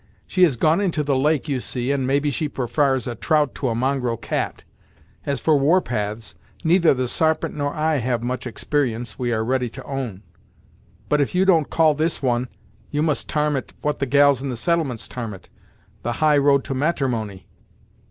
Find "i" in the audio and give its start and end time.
7.71-7.97